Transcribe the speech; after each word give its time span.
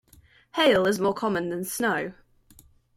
Hail 0.55 0.87
is 0.87 0.99
more 0.99 1.13
common 1.13 1.49
than 1.49 1.63
snow. 1.63 2.13